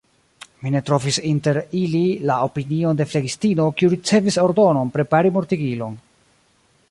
[0.61, 2.01] Mi ne trovis inter ili
[2.31, 5.99] la opinion de flegistino, kiu ricevis ordonon prepari mortigilon.